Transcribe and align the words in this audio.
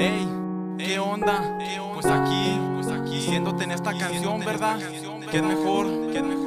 Hey, 0.00 0.28
¿qué 0.78 1.00
onda? 1.00 1.58
Pues 1.92 2.06
aquí, 2.06 2.56
pues 2.76 2.86
aquí, 2.86 3.16
diciéndote 3.16 3.64
en 3.64 3.72
esta 3.72 3.98
canción, 3.98 4.38
¿verdad? 4.44 4.78
Que 5.28 5.38
es 5.38 5.42
mejor 5.42 5.88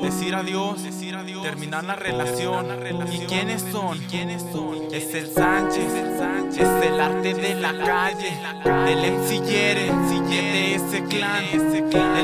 decir 0.00 0.34
adiós, 0.34 0.82
terminar 1.42 1.84
la 1.84 1.94
relación. 1.94 2.66
¿Y 3.12 3.18
quiénes 3.26 3.60
son? 3.70 3.98
Es 4.90 5.12
el 5.12 5.30
Sánchez, 5.30 5.92
es 6.58 6.84
el 6.86 6.98
arte 6.98 7.34
de 7.34 7.54
la 7.56 7.76
calle, 7.84 8.32
el 8.64 9.12
MC 9.12 9.46
Yere, 9.46 9.92
de 9.92 10.74
ese 10.76 11.04
clan, 11.04 11.44
el 11.44 12.23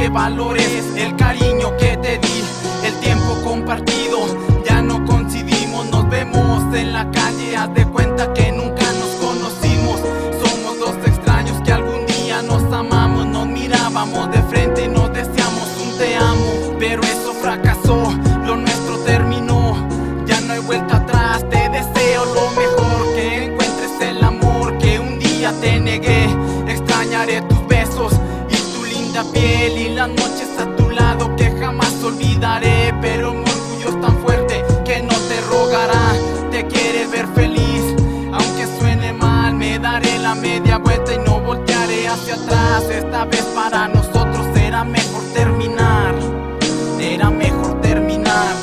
que 0.00 0.08
valores 0.08 0.82
el 0.96 1.14
cariño 1.16 1.76
que 1.76 1.94
te 1.98 2.16
di, 2.16 2.42
el 2.86 2.94
tiempo 3.00 3.36
compartido, 3.44 4.18
ya 4.66 4.80
no 4.80 5.04
coincidimos, 5.04 5.90
nos 5.90 6.08
vemos 6.08 6.74
en 6.74 6.94
la 6.94 7.10
calle, 7.10 7.54
haz 7.54 7.74
de 7.74 7.84
cuenta 7.84 8.32
que 8.32 8.50
nunca 8.50 8.86
nos 8.94 9.10
conocimos, 9.26 10.00
somos 10.42 10.78
dos 10.78 10.96
extraños 11.06 11.60
que 11.62 11.72
algún 11.72 12.06
día 12.06 12.40
nos 12.40 12.62
amamos, 12.72 13.26
nos 13.26 13.46
mirábamos 13.46 14.30
de 14.30 14.42
frente 14.44 14.86
y 14.86 14.88
nos 14.88 15.12
deseamos 15.12 15.68
un 15.84 15.98
te 15.98 16.16
amo, 16.16 16.76
pero 16.78 17.02
eso 17.02 17.34
fracasó, 17.34 18.14
lo 18.46 18.56
nuestro 18.56 18.96
terminó, 19.00 19.86
ya 20.24 20.40
no 20.40 20.54
hay 20.54 20.60
vuelta 20.60 20.96
atrás, 20.96 21.44
te 21.50 21.68
deseo 21.68 21.99
piel 29.60 29.78
y 29.78 29.88
las 29.94 30.08
noches 30.08 30.48
a 30.58 30.74
tu 30.76 30.90
lado 30.90 31.36
que 31.36 31.50
jamás 31.60 31.92
olvidaré, 32.02 32.94
pero 33.00 33.34
mi 33.34 33.40
orgullo 33.42 33.88
es 33.88 34.00
tan 34.00 34.16
fuerte 34.22 34.64
que 34.84 35.02
no 35.02 35.14
te 35.28 35.40
rogará, 35.50 36.14
te 36.50 36.66
quiere 36.66 37.06
ver 37.06 37.26
feliz, 37.34 37.82
aunque 38.32 38.66
suene 38.78 39.12
mal, 39.12 39.54
me 39.54 39.78
daré 39.78 40.18
la 40.18 40.34
media 40.34 40.78
vuelta 40.78 41.12
y 41.12 41.18
no 41.18 41.40
voltearé 41.40 42.08
hacia 42.08 42.34
atrás, 42.36 42.84
esta 42.90 43.24
vez 43.26 43.42
para 43.54 43.88
nosotros 43.88 44.46
será 44.54 44.82
mejor 44.84 45.22
terminar, 45.34 46.14
era 46.98 47.28
mejor 47.30 47.80
terminar. 47.82 48.54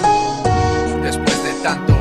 Después 1.04 1.44
de 1.44 1.54
tanto, 1.62 1.94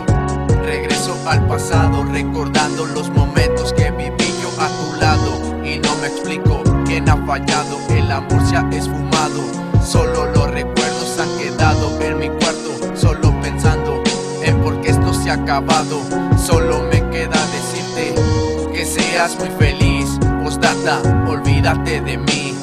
regreso 0.65 1.15
al 1.27 1.47
pasado, 1.47 2.03
recordando 2.05 2.87
los 2.87 3.11
momentos 3.11 3.75
que 3.75 3.91
viví 3.91 4.35
yo 4.43 4.51
a 4.59 4.69
tu 4.69 5.01
lado. 5.01 5.65
Y 5.65 5.79
no 5.81 5.95
me 5.97 6.07
explico 6.07 6.66
fallado, 7.27 7.79
el 7.91 8.11
amor 8.11 8.41
se 8.47 8.57
ha 8.57 8.69
esfumado. 8.71 9.43
Solo 9.85 10.27
los 10.27 10.51
recuerdos 10.51 11.19
han 11.19 11.39
quedado 11.39 12.01
en 12.01 12.19
mi 12.19 12.29
cuarto, 12.29 12.97
solo 12.97 13.35
pensando 13.43 14.03
en 14.43 14.61
por 14.63 14.81
qué 14.81 14.91
esto 14.91 15.13
se 15.13 15.31
ha 15.31 15.35
acabado. 15.35 16.01
Solo 16.39 16.85
me 16.85 17.01
queda 17.11 17.39
decirte 17.53 18.15
que 18.73 18.85
seas 18.85 19.37
muy 19.39 19.51
feliz. 19.59 20.19
Postdata, 20.43 21.01
olvídate 21.27 22.01
de 22.01 22.17
mí, 22.17 22.57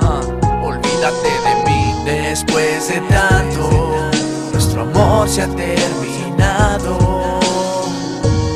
ah, 0.00 0.20
olvídate 0.62 1.30
de 1.46 1.70
mí. 1.70 1.94
Después 2.04 2.88
de 2.88 3.00
tanto, 3.02 4.10
nuestro 4.52 4.82
amor 4.82 5.28
se 5.28 5.42
ha 5.42 5.48
terminado. 5.48 6.98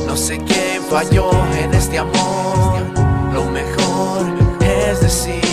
No 0.07 0.17
sé 0.17 0.39
quién 0.39 0.83
falló 0.91 1.31
en 1.63 1.73
este 1.73 1.99
amor. 1.99 2.83
Lo 3.33 3.45
mejor 3.45 4.27
es 4.61 5.01
decir 5.01 5.52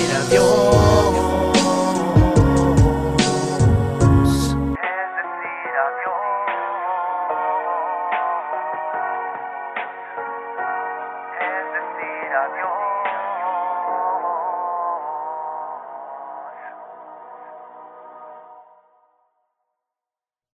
love 12.40 12.56
you. 12.56 12.89